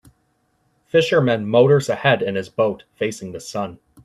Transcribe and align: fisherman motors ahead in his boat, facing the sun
fisherman 0.87 1.47
motors 1.47 1.87
ahead 1.87 2.23
in 2.23 2.33
his 2.33 2.49
boat, 2.49 2.85
facing 2.95 3.33
the 3.33 3.39
sun 3.39 3.77